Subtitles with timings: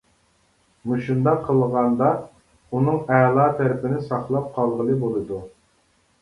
[0.91, 2.07] مۇشۇنداق قىلغاندا
[2.71, 5.39] ئۇنىڭ ئەلا تەرىپىنى ساقلاپ قالغىلى بولىدۇ.